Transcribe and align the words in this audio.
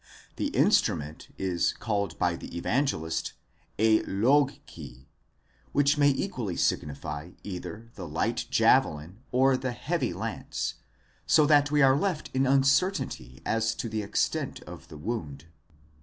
The 0.37 0.47
instrument 0.47 1.27
is 1.37 1.73
called 1.73 2.17
by 2.17 2.35
the 2.35 2.57
Evangelist 2.57 3.33
a 3.77 3.99
λόγχη, 4.05 5.05
which 5.73 5.95
may 5.99 6.09
equally 6.09 6.55
signify 6.57 7.33
either 7.43 7.91
the 7.93 8.07
light 8.07 8.47
javelin 8.49 9.19
or 9.31 9.55
the 9.55 9.73
heavy. 9.73 10.11
lance; 10.11 10.73
so 11.27 11.45
that 11.45 11.69
we 11.69 11.83
are 11.83 11.95
left 11.95 12.31
in 12.33 12.47
uncertainty 12.47 13.43
as 13.45 13.75
to 13.75 13.87
the 13.87 14.01
extent 14.01 14.61
of 14.63 14.87
the 14.87 14.97
wound. 14.97 15.45